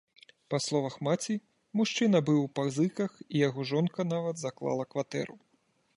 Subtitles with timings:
[0.53, 1.35] Па словах маці,
[1.81, 5.35] мужчына быў у пазыках і яго жонка нават заклала кватэру.